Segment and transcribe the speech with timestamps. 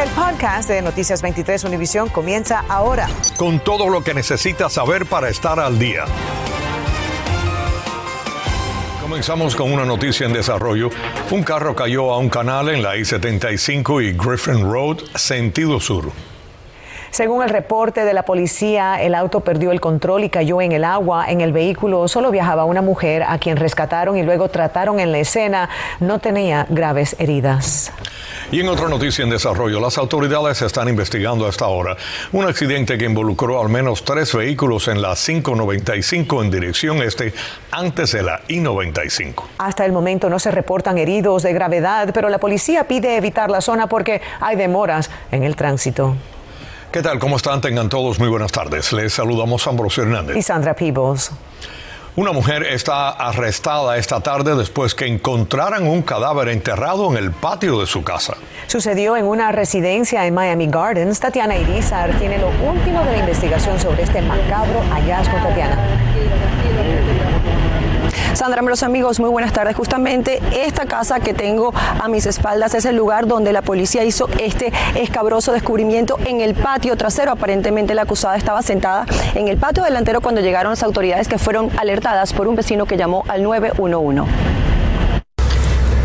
[0.00, 3.06] El podcast de Noticias 23 Univisión comienza ahora.
[3.36, 6.06] Con todo lo que necesitas saber para estar al día.
[9.02, 10.88] Comenzamos con una noticia en desarrollo.
[11.30, 16.10] Un carro cayó a un canal en la I-75 y Griffin Road, sentido sur.
[17.20, 20.84] Según el reporte de la policía, el auto perdió el control y cayó en el
[20.84, 21.26] agua.
[21.28, 25.18] En el vehículo solo viajaba una mujer a quien rescataron y luego trataron en la
[25.18, 25.68] escena.
[26.00, 27.92] No tenía graves heridas.
[28.50, 31.94] Y en otra noticia en desarrollo, las autoridades están investigando hasta ahora
[32.32, 37.34] un accidente que involucró al menos tres vehículos en la 595 en dirección este
[37.70, 39.42] antes de la I-95.
[39.58, 43.60] Hasta el momento no se reportan heridos de gravedad, pero la policía pide evitar la
[43.60, 46.16] zona porque hay demoras en el tránsito.
[46.92, 47.20] ¿Qué tal?
[47.20, 47.60] ¿Cómo están?
[47.60, 48.92] Tengan todos muy buenas tardes.
[48.92, 50.36] Les saludamos a Ambrosio Hernández.
[50.36, 51.30] Y Sandra Peebles.
[52.16, 57.78] Una mujer está arrestada esta tarde después que encontraran un cadáver enterrado en el patio
[57.78, 58.34] de su casa.
[58.66, 61.20] Sucedió en una residencia en Miami Gardens.
[61.20, 65.78] Tatiana Irizar tiene lo último de la investigación sobre este macabro hallazgo, Tatiana.
[68.34, 69.74] Sandra, los amigos, muy buenas tardes.
[69.74, 74.28] Justamente esta casa que tengo a mis espaldas es el lugar donde la policía hizo
[74.38, 77.32] este escabroso descubrimiento en el patio trasero.
[77.32, 81.70] Aparentemente la acusada estaba sentada en el patio delantero cuando llegaron las autoridades que fueron
[81.78, 84.69] alertadas por un vecino que llamó al 911.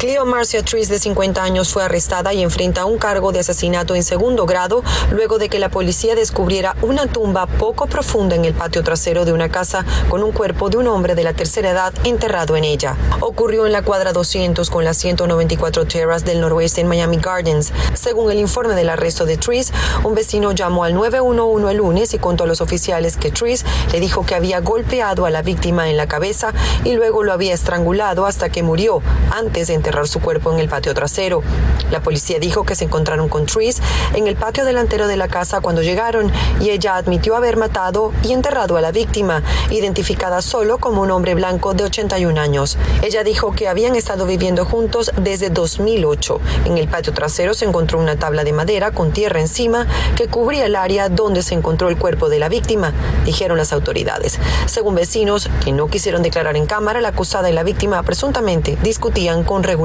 [0.05, 4.03] Cleo Marcia Tris, de 50 años, fue arrestada y enfrenta un cargo de asesinato en
[4.03, 8.83] segundo grado luego de que la policía descubriera una tumba poco profunda en el patio
[8.83, 12.55] trasero de una casa con un cuerpo de un hombre de la tercera edad enterrado
[12.55, 12.95] en ella.
[13.19, 17.73] Ocurrió en la cuadra 200 con las 194 Terras del noroeste en Miami Gardens.
[17.95, 22.19] Según el informe del arresto de Tris, un vecino llamó al 911 el lunes y
[22.19, 25.97] contó a los oficiales que Tris le dijo que había golpeado a la víctima en
[25.97, 26.53] la cabeza
[26.83, 30.67] y luego lo había estrangulado hasta que murió antes de enterrar su cuerpo en el
[30.67, 31.41] patio trasero.
[31.89, 33.81] La policía dijo que se encontraron con Tris
[34.13, 38.33] en el patio delantero de la casa cuando llegaron y ella admitió haber matado y
[38.33, 42.77] enterrado a la víctima, identificada solo como un hombre blanco de 81 años.
[43.01, 46.41] Ella dijo que habían estado viviendo juntos desde 2008.
[46.65, 50.65] En el patio trasero se encontró una tabla de madera con tierra encima que cubría
[50.65, 54.39] el área donde se encontró el cuerpo de la víctima, dijeron las autoridades.
[54.65, 59.43] Según vecinos que no quisieron declarar en cámara, la acusada y la víctima presuntamente discutían
[59.43, 59.84] con regularidad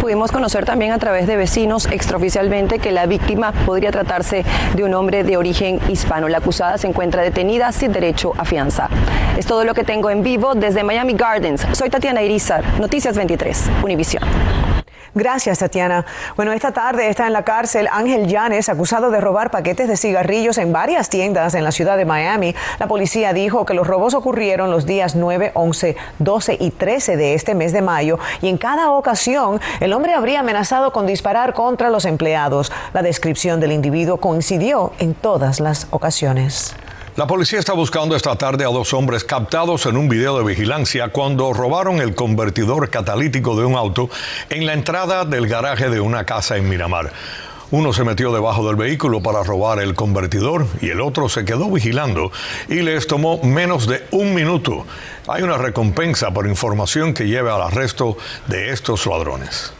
[0.00, 4.42] Pudimos conocer también a través de vecinos extraoficialmente que la víctima podría tratarse
[4.74, 6.28] de un hombre de origen hispano.
[6.28, 8.88] La acusada se encuentra detenida sin derecho a fianza.
[9.36, 11.66] Es todo lo que tengo en vivo desde Miami Gardens.
[11.72, 14.22] Soy Tatiana Irizar, Noticias 23, Univisión.
[15.14, 16.04] Gracias, Tatiana.
[16.36, 20.58] Bueno, esta tarde está en la cárcel Ángel Llanes, acusado de robar paquetes de cigarrillos
[20.58, 22.54] en varias tiendas en la ciudad de Miami.
[22.78, 27.34] La policía dijo que los robos ocurrieron los días 9, 11, 12 y 13 de
[27.34, 31.90] este mes de mayo y en cada ocasión el hombre habría amenazado con disparar contra
[31.90, 32.72] los empleados.
[32.92, 36.74] La descripción del individuo coincidió en todas las ocasiones.
[37.18, 41.08] La policía está buscando esta tarde a dos hombres captados en un video de vigilancia
[41.08, 44.08] cuando robaron el convertidor catalítico de un auto
[44.50, 47.12] en la entrada del garaje de una casa en Miramar.
[47.72, 51.68] Uno se metió debajo del vehículo para robar el convertidor y el otro se quedó
[51.72, 52.30] vigilando
[52.68, 54.86] y les tomó menos de un minuto.
[55.26, 59.72] Hay una recompensa por información que lleve al arresto de estos ladrones.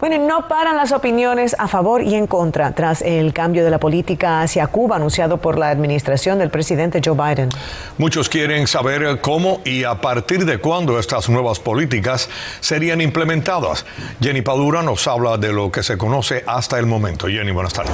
[0.00, 3.78] Bueno, no paran las opiniones a favor y en contra tras el cambio de la
[3.78, 7.50] política hacia Cuba anunciado por la administración del presidente Joe Biden.
[7.98, 13.84] Muchos quieren saber cómo y a partir de cuándo estas nuevas políticas serían implementadas.
[14.22, 17.26] Jenny Padura nos habla de lo que se conoce hasta el momento.
[17.26, 17.92] Jenny, buenas tardes.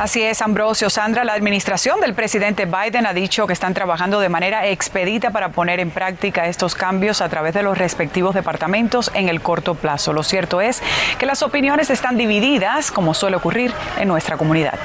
[0.00, 0.88] Así es, Ambrosio.
[0.88, 5.50] Sandra, la administración del presidente Biden ha dicho que están trabajando de manera expedita para
[5.50, 10.14] poner en práctica estos cambios a través de los respectivos departamentos en el corto plazo.
[10.14, 10.82] Lo cierto es
[11.18, 14.78] que las opiniones están divididas, como suele ocurrir en nuestra comunidad.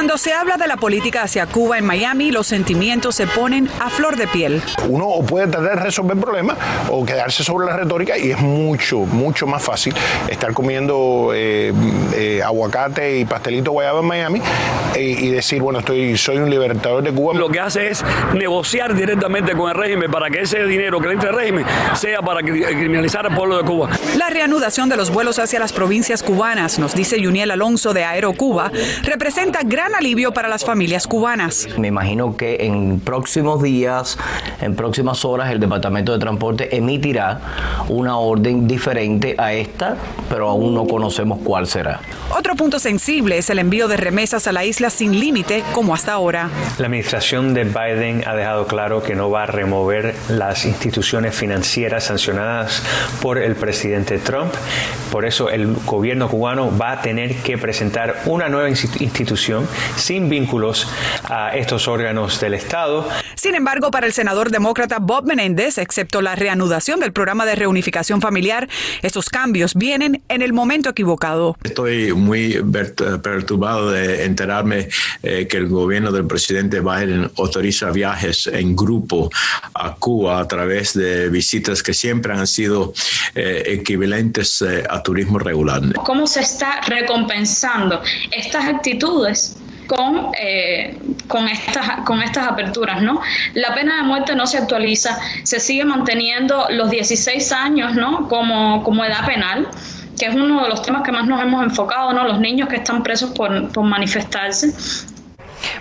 [0.00, 3.90] Cuando se habla de la política hacia Cuba en Miami, los sentimientos se ponen a
[3.90, 4.62] flor de piel.
[4.88, 6.56] Uno puede tratar de resolver problemas
[6.88, 9.94] o quedarse sobre la retórica y es mucho, mucho más fácil
[10.26, 11.74] estar comiendo eh,
[12.14, 14.42] eh, aguacate y pastelito guayaba en Miami
[14.94, 17.34] eh, y decir, bueno, estoy, soy un libertador de Cuba.
[17.34, 21.12] Lo que hace es negociar directamente con el régimen para que ese dinero que le
[21.12, 23.90] entre al régimen sea para criminalizar al pueblo de Cuba.
[24.16, 28.32] La reanudación de los vuelos hacia las provincias cubanas, nos dice Juniel Alonso de Aero
[28.32, 28.72] Cuba,
[29.02, 31.68] representa gran gran alivio para las familias cubanas.
[31.78, 34.18] Me imagino que en próximos días,
[34.60, 37.40] en próximas horas, el Departamento de Transporte emitirá
[37.88, 39.96] una orden diferente a esta,
[40.28, 42.00] pero aún no conocemos cuál será.
[42.30, 46.12] Otro punto sensible es el envío de remesas a la isla sin límite, como hasta
[46.12, 46.48] ahora.
[46.78, 52.04] La administración de Biden ha dejado claro que no va a remover las instituciones financieras
[52.04, 52.82] sancionadas
[53.20, 54.52] por el presidente Trump.
[55.10, 59.66] Por eso el gobierno cubano va a tener que presentar una nueva institución
[59.96, 60.88] sin vínculos
[61.24, 63.08] a estos órganos del Estado.
[63.34, 68.20] Sin embargo, para el senador demócrata Bob Menéndez, excepto la reanudación del programa de reunificación
[68.20, 68.68] familiar,
[69.02, 71.56] estos cambios vienen en el momento equivocado.
[71.62, 72.62] Estoy muy
[73.22, 74.88] perturbado de enterarme
[75.22, 79.30] eh, que el gobierno del presidente Biden autoriza viajes en grupo
[79.74, 82.92] a Cuba a través de visitas que siempre han sido
[83.34, 85.82] eh, equivalentes eh, a turismo regular.
[86.04, 89.56] ¿Cómo se está recompensando estas actitudes?
[89.90, 90.30] Con,
[91.26, 93.20] con, estas, con estas aperturas, ¿no?
[93.54, 98.28] La pena de muerte no se actualiza, se sigue manteniendo los 16 años, ¿no?
[98.28, 99.66] Como, como edad penal
[100.16, 102.24] que es uno de los temas que más nos hemos enfocado, ¿no?
[102.24, 104.72] Los niños que están presos por, por manifestarse.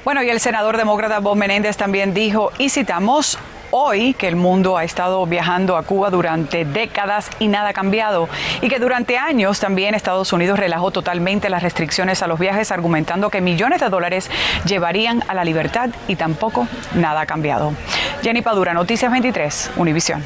[0.05, 3.37] Bueno, y el senador demócrata Bob Menéndez también dijo, y citamos,
[3.71, 8.29] hoy que el mundo ha estado viajando a Cuba durante décadas y nada ha cambiado
[8.61, 13.29] y que durante años también Estados Unidos relajó totalmente las restricciones a los viajes argumentando
[13.29, 14.29] que millones de dólares
[14.65, 17.73] llevarían a la libertad y tampoco nada ha cambiado.
[18.21, 20.23] Jenny Padura, Noticias 23, Univisión.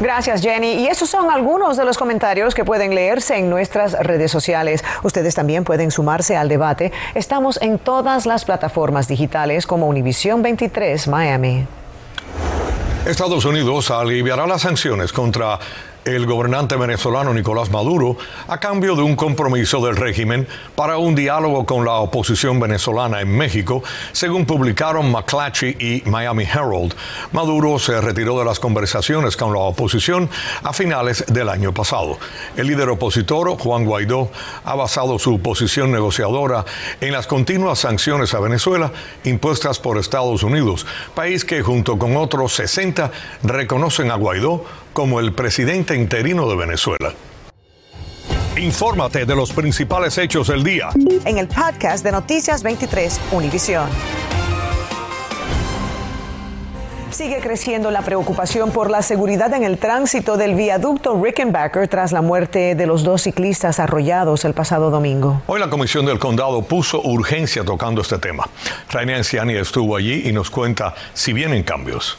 [0.00, 0.74] Gracias, Jenny.
[0.74, 4.84] Y esos son algunos de los comentarios que pueden leerse en nuestras redes sociales.
[5.02, 6.92] Ustedes también pueden sumarse al debate.
[7.14, 11.66] Estamos en todas las plataformas digitales como Univisión 23 Miami.
[13.06, 15.58] Estados Unidos aliviará las sanciones contra
[16.14, 18.16] el gobernante venezolano Nicolás Maduro
[18.46, 23.36] a cambio de un compromiso del régimen para un diálogo con la oposición venezolana en
[23.36, 23.82] México,
[24.12, 26.94] según publicaron McClatchy y Miami Herald.
[27.32, 30.30] Maduro se retiró de las conversaciones con la oposición
[30.62, 32.18] a finales del año pasado.
[32.56, 34.30] El líder opositor, Juan Guaidó,
[34.64, 36.64] ha basado su posición negociadora
[37.02, 38.92] en las continuas sanciones a Venezuela
[39.24, 43.10] impuestas por Estados Unidos, país que junto con otros 60
[43.42, 44.64] reconocen a Guaidó
[44.98, 47.14] como el presidente interino de Venezuela.
[48.56, 50.88] Infórmate de los principales hechos del día
[51.24, 53.88] en el podcast de Noticias 23 Univisión.
[57.12, 62.20] Sigue creciendo la preocupación por la seguridad en el tránsito del viaducto Rickenbacker tras la
[62.20, 65.42] muerte de los dos ciclistas arrollados el pasado domingo.
[65.46, 68.48] Hoy la Comisión del Condado puso urgencia tocando este tema.
[68.90, 72.18] Rainer Anciani estuvo allí y nos cuenta si vienen cambios.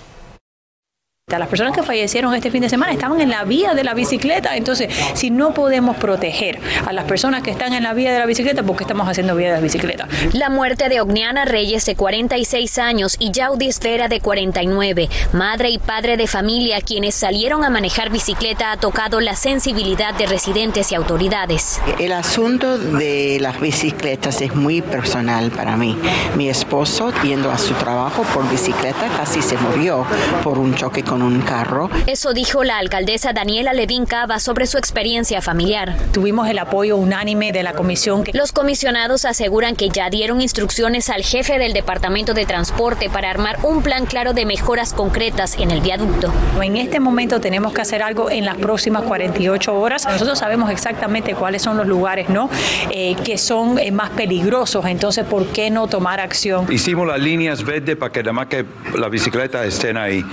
[1.38, 4.56] Las personas que fallecieron este fin de semana estaban en la vía de la bicicleta,
[4.56, 8.26] entonces si no podemos proteger a las personas que están en la vía de la
[8.26, 10.08] bicicleta, ¿por qué estamos haciendo vía de la bicicleta?
[10.34, 15.78] La muerte de Ogniana Reyes de 46 años y Yaudi Esfera de 49, madre y
[15.78, 20.96] padre de familia quienes salieron a manejar bicicleta ha tocado la sensibilidad de residentes y
[20.96, 21.80] autoridades.
[22.00, 25.98] El asunto de las bicicletas es muy personal para mí.
[26.36, 30.06] Mi esposo yendo a su trabajo por bicicleta casi se murió
[30.44, 31.90] por un choque con un carro.
[32.08, 35.96] Eso dijo la alcaldesa Daniela Levin Cava sobre su experiencia familiar.
[36.12, 38.24] Tuvimos el apoyo unánime de la comisión.
[38.34, 43.60] Los comisionados aseguran que ya dieron instrucciones al jefe del Departamento de Transporte para armar
[43.64, 46.34] un plan claro de mejoras concretas en el viaducto.
[46.62, 50.06] En este momento tenemos que hacer algo en las próximas 48 horas.
[50.06, 52.50] Nosotros sabemos exactamente cuáles son los lugares ¿no?
[52.92, 56.72] Eh, que son eh, más peligrosos, entonces ¿por qué no tomar acción?
[56.72, 58.66] Hicimos las líneas verdes para que además que
[58.98, 60.26] las bicicletas estén ahí.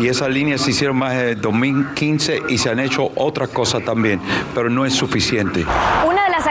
[0.00, 4.20] Y esas líneas se hicieron más de 2015 y se han hecho otras cosas también,
[4.54, 5.64] pero no es suficiente.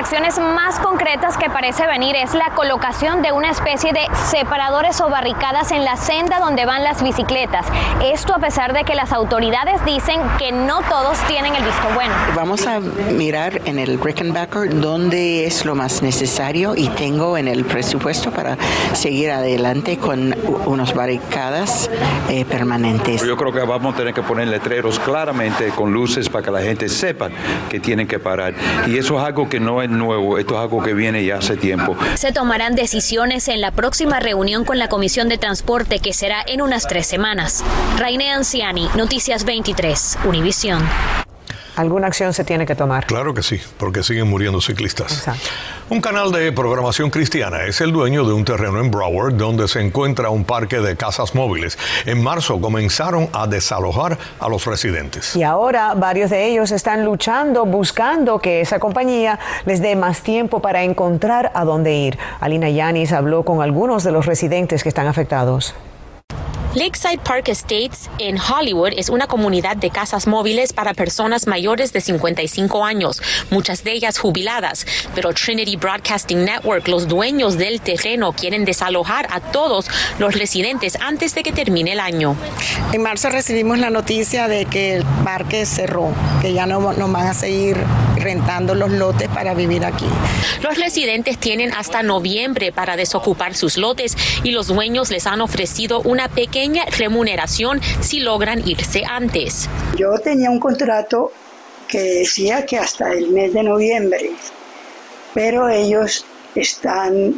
[0.04, 5.10] Acciones más concretas que parece venir es la colocación de una especie de separadores o
[5.10, 7.66] barricadas en la senda donde van las bicicletas.
[8.04, 12.14] Esto a pesar de que las autoridades dicen que no todos tienen el visto bueno.
[12.36, 17.64] Vamos a mirar en el Rickenbacker dónde es lo más necesario y tengo en el
[17.64, 18.58] presupuesto para
[18.92, 20.36] seguir adelante con
[20.66, 21.90] unas barricadas
[22.28, 23.26] eh, permanentes.
[23.26, 26.62] Yo creo que vamos a tener que poner letreros claramente con luces para que la
[26.62, 27.30] gente sepa
[27.70, 28.54] que tienen que parar.
[28.86, 31.58] Y eso es algo que no es nuevo, esto es algo que viene ya hace
[31.58, 31.96] tiempo.
[32.16, 36.62] Se tomarán decisiones en la próxima reunión con la Comisión de Transporte que será en
[36.62, 37.64] unas tres semanas.
[37.98, 40.84] Raine Anciani, Noticias 23, Univisión.
[41.76, 43.06] Alguna acción se tiene que tomar.
[43.06, 45.28] Claro que sí, porque siguen muriendo ciclistas.
[45.90, 49.82] Un canal de programación cristiana es el dueño de un terreno en Broward donde se
[49.82, 51.78] encuentra un parque de casas móviles.
[52.06, 55.36] En marzo comenzaron a desalojar a los residentes.
[55.36, 60.62] Y ahora varios de ellos están luchando, buscando que esa compañía les dé más tiempo
[60.62, 62.18] para encontrar a dónde ir.
[62.40, 65.76] Alina Yanis habló con algunos de los residentes que están afectados.
[66.76, 72.02] Lakeside Park Estates en Hollywood es una comunidad de casas móviles para personas mayores de
[72.02, 78.66] 55 años, muchas de ellas jubiladas, pero Trinity Broadcasting Network, los dueños del terreno, quieren
[78.66, 79.88] desalojar a todos
[80.18, 82.36] los residentes antes de que termine el año.
[82.92, 86.12] En marzo recibimos la noticia de que el parque cerró,
[86.42, 87.78] que ya no nos van a seguir
[88.18, 90.08] rentando los lotes para vivir aquí.
[90.64, 96.02] Los residentes tienen hasta noviembre para desocupar sus lotes y los dueños les han ofrecido
[96.02, 96.63] una pequeña
[96.98, 99.70] remuneración si logran irse antes.
[99.98, 101.32] Yo tenía un contrato
[101.88, 104.32] que decía que hasta el mes de noviembre,
[105.34, 107.36] pero ellos están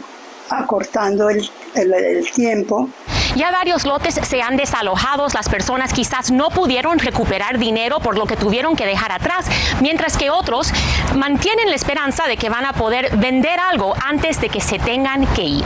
[0.49, 2.89] acortando el, el, tiempo.
[3.35, 8.25] Ya varios lotes se han desalojado, las personas quizás no pudieron recuperar dinero por lo
[8.25, 9.47] que tuvieron que dejar atrás,
[9.81, 10.71] mientras que otros
[11.15, 15.25] mantienen la esperanza de que van a poder vender algo antes de que se tengan
[15.33, 15.65] que ir.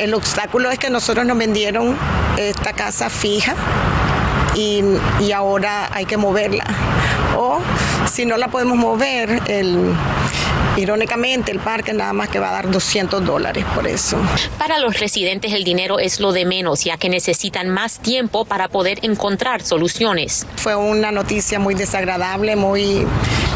[0.00, 1.96] El obstáculo es que nosotros nos vendieron
[2.36, 3.54] esta casa fija
[4.54, 4.82] y,
[5.20, 6.64] y ahora hay que moverla.
[7.36, 7.60] O
[8.10, 9.94] si no la podemos mover, el,
[10.76, 14.18] Irónicamente, el parque nada más que va a dar 200 dólares por eso.
[14.58, 18.68] Para los residentes el dinero es lo de menos, ya que necesitan más tiempo para
[18.68, 20.46] poder encontrar soluciones.
[20.56, 23.06] Fue una noticia muy desagradable, muy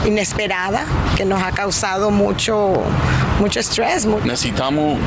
[0.06, 2.82] inesperada, que nos ha causado mucho,
[3.38, 4.06] mucho estrés.
[4.06, 4.98] Necesitamos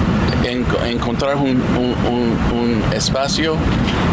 [0.45, 3.55] encontrar un, un, espacio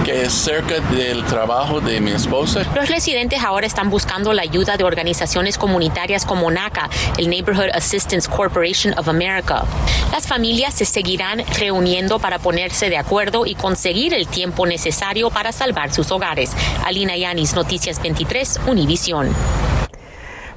[0.05, 2.65] que es cerca del trabajo de mi esposa.
[2.75, 8.29] Los residentes ahora están buscando la ayuda de organizaciones comunitarias como NACA, el Neighborhood Assistance
[8.29, 9.65] Corporation of America.
[10.13, 15.53] Las familias se seguirán reuniendo para ponerse de acuerdo y conseguir el tiempo necesario para
[15.53, 16.53] salvar sus hogares.
[16.85, 19.29] Alina Yanis, Noticias 23, Univisión.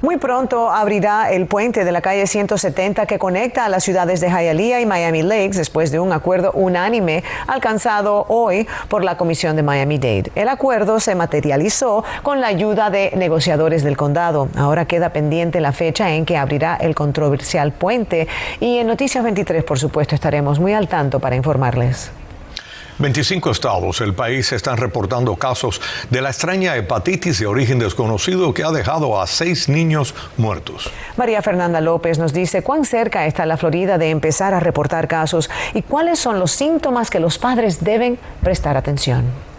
[0.04, 4.28] Muy pronto abrirá el puente de la calle 170 que conecta a las ciudades de
[4.28, 9.62] Hialeah y Miami Lakes después de un acuerdo unánime alcanzado hoy por la Comisión de
[9.62, 10.30] Miami-Dade.
[10.34, 14.50] El acuerdo se materializó con la ayuda de negociadores del condado.
[14.58, 18.28] Ahora queda pendiente la fecha en que abrirá el controversial puente
[18.60, 22.10] y en Noticias 23, por supuesto, estaremos muy al tanto para informarles.
[22.98, 28.62] 25 estados del país están reportando casos de la extraña hepatitis de origen desconocido que
[28.62, 30.90] ha dejado a seis niños muertos.
[31.16, 35.50] María Fernanda López nos dice cuán cerca está la Florida de empezar a reportar casos
[35.74, 39.53] y cuáles son los síntomas que los padres deben prestar atención.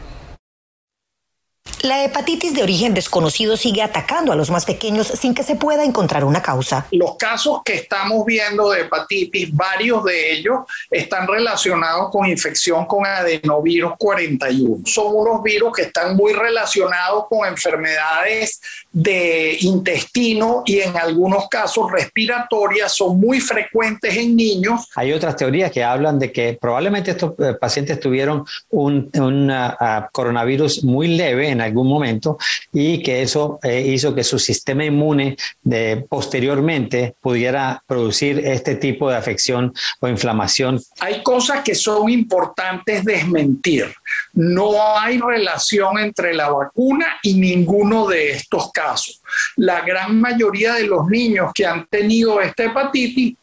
[1.82, 5.84] La hepatitis de origen desconocido sigue atacando a los más pequeños sin que se pueda
[5.84, 6.88] encontrar una causa.
[6.91, 13.05] Los casos que estamos viendo de hepatitis, varios de ellos están relacionados con infección con
[13.05, 14.86] adenovirus 41.
[14.86, 21.91] Son unos virus que están muy relacionados con enfermedades de intestino y en algunos casos
[21.91, 24.89] respiratorias, son muy frecuentes en niños.
[24.96, 30.84] Hay otras teorías que hablan de que probablemente estos eh, pacientes tuvieron un, ah, coronavirus
[30.84, 32.38] muy leve en algún momento
[32.72, 39.10] y que eso eh, hizo que su sistema inmune de, posteriormente pudiera producir este tipo
[39.10, 40.82] de afección o inflamación.
[41.00, 43.94] Hay cosas que son importantes desmentir.
[44.34, 49.22] No hay relación entre la vacuna y ninguno de estos casos.
[49.58, 53.36] La gran mayoría de los niños que han tenido esta hepatitis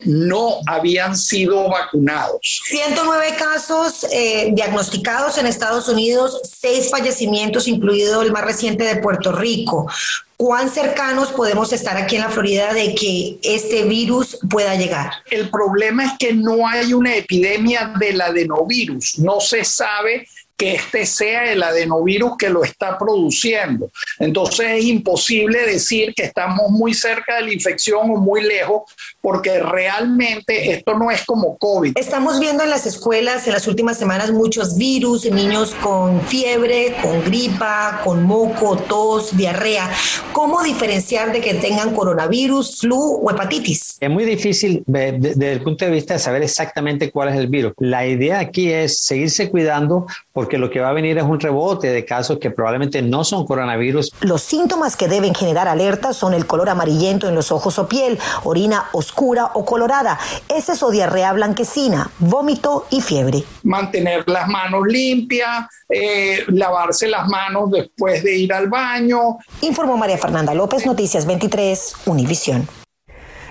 [0.00, 2.62] no habían sido vacunados.
[2.64, 9.32] 109 casos eh, diagnosticados en Estados Unidos, seis fallecimientos, incluido el más reciente de Puerto
[9.32, 9.88] Rico.
[10.36, 15.12] ¿Cuán cercanos podemos estar aquí en la Florida de que este virus pueda llegar?
[15.30, 19.20] El problema es que no hay una epidemia del adenovirus.
[19.20, 20.26] No se sabe
[20.62, 23.90] que este sea el adenovirus que lo está produciendo.
[24.20, 28.82] Entonces es imposible decir que estamos muy cerca de la infección o muy lejos,
[29.20, 31.98] porque realmente esto no es como COVID.
[31.98, 37.24] Estamos viendo en las escuelas en las últimas semanas muchos virus, niños con fiebre, con
[37.24, 39.90] gripa, con moco, tos, diarrea.
[40.30, 43.96] ¿Cómo diferenciar de que tengan coronavirus, flu o hepatitis?
[43.98, 47.72] Es muy difícil desde el punto de vista de saber exactamente cuál es el virus.
[47.78, 51.40] La idea aquí es seguirse cuidando porque porque lo que va a venir es un
[51.40, 54.12] rebote de casos que probablemente no son coronavirus.
[54.20, 58.18] Los síntomas que deben generar alerta son el color amarillento en los ojos o piel,
[58.44, 60.18] orina oscura o colorada,
[60.50, 63.44] heces o diarrea blanquecina, vómito y fiebre.
[63.62, 69.38] Mantener las manos limpias, eh, lavarse las manos después de ir al baño.
[69.62, 72.68] Informó María Fernanda López, Noticias 23, Univisión.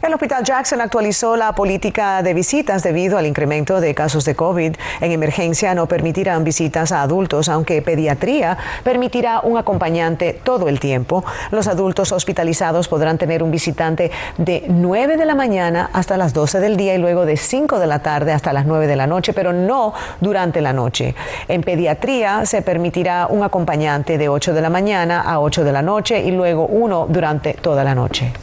[0.01, 4.75] El Hospital Jackson actualizó la política de visitas debido al incremento de casos de COVID.
[4.99, 11.23] En emergencia no permitirán visitas a adultos, aunque pediatría permitirá un acompañante todo el tiempo.
[11.51, 16.59] Los adultos hospitalizados podrán tener un visitante de 9 de la mañana hasta las 12
[16.59, 19.33] del día y luego de 5 de la tarde hasta las 9 de la noche,
[19.33, 21.13] pero no durante la noche.
[21.47, 25.83] En pediatría se permitirá un acompañante de 8 de la mañana a 8 de la
[25.83, 28.33] noche y luego uno durante toda la noche.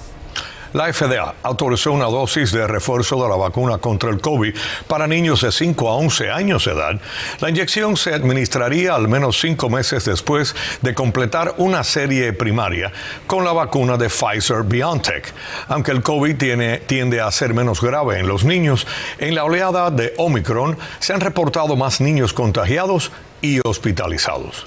[0.73, 4.55] La FDA autorizó una dosis de refuerzo de la vacuna contra el COVID
[4.87, 7.01] para niños de 5 a 11 años de edad.
[7.41, 12.93] La inyección se administraría al menos cinco meses después de completar una serie primaria
[13.27, 15.33] con la vacuna de Pfizer BioNTech.
[15.69, 18.87] Aunque el COVID tiene, tiende a ser menos grave en los niños,
[19.19, 23.11] en la oleada de Omicron se han reportado más niños contagiados
[23.41, 24.67] y hospitalizados.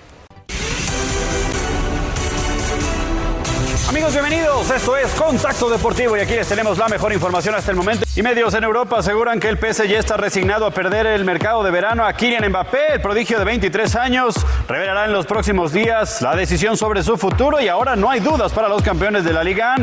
[3.92, 4.72] Amigos, bienvenidos.
[4.72, 8.06] Esto es Contacto Deportivo y aquí les tenemos la mejor información hasta el momento.
[8.16, 11.72] Y medios en Europa aseguran que el PSG está resignado a perder el mercado de
[11.72, 14.36] verano a Kylian Mbappé, el prodigio de 23 años.
[14.70, 18.54] Revelará en los próximos días la decisión sobre su futuro y ahora no hay dudas
[18.54, 19.76] para los campeones de la Liga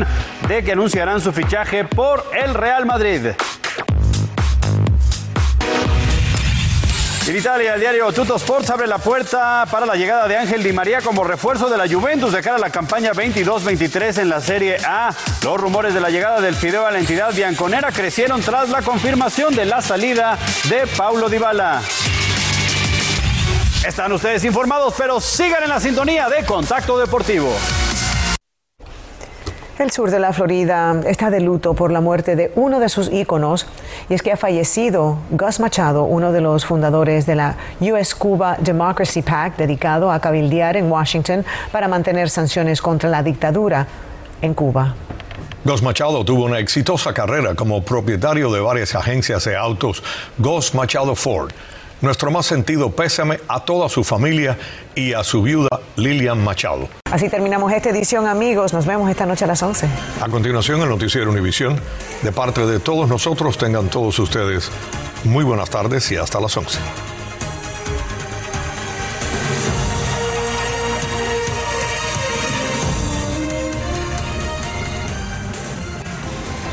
[0.47, 3.27] de que anunciarán su fichaje por el Real Madrid.
[7.29, 10.73] En Italia, el diario Tutto Sports abre la puerta para la llegada de Ángel Di
[10.73, 14.77] María como refuerzo de la Juventus de cara a la campaña 22-23 en la Serie
[14.83, 15.13] A.
[15.43, 19.53] Los rumores de la llegada del Fideo a la entidad bianconera crecieron tras la confirmación
[19.53, 21.83] de la salida de Paulo Dybala.
[23.87, 27.55] Están ustedes informados, pero sigan en la sintonía de Contacto Deportivo.
[29.79, 33.09] El sur de la Florida está de luto por la muerte de uno de sus
[33.09, 33.65] íconos
[34.09, 38.57] y es que ha fallecido Gus Machado, uno de los fundadores de la US Cuba
[38.59, 43.87] Democracy PAC, dedicado a cabildear en Washington para mantener sanciones contra la dictadura
[44.41, 44.95] en Cuba.
[45.63, 50.03] Gus Machado tuvo una exitosa carrera como propietario de varias agencias de autos,
[50.37, 51.53] Gus Machado Ford.
[52.01, 54.57] Nuestro más sentido pésame a toda su familia
[54.93, 56.98] y a su viuda Lilian Machado.
[57.11, 58.71] Así terminamos esta edición, amigos.
[58.71, 59.87] Nos vemos esta noche a las 11.
[60.21, 61.79] A continuación, el noticiero Univisión.
[62.21, 64.69] De parte de todos nosotros, tengan todos ustedes
[65.23, 66.77] muy buenas tardes y hasta las 11.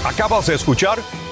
[0.04, 0.98] Acabas de escuchar